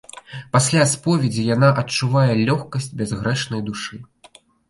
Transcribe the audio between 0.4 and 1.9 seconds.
Пасля споведзі яна